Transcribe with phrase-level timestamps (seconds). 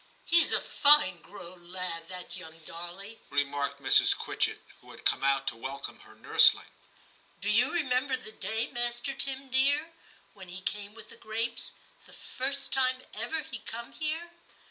[0.17, 4.17] * He's a fine growed lad, that young Darley,' remarked Mrs.
[4.17, 6.71] Quitchett, who had come out to welcome her nursling;
[7.07, 8.65] * do you remember the day.
[8.71, 9.93] Master Tim dear,
[10.33, 11.73] when he came with the grapes,
[12.05, 14.31] the first time ever he come here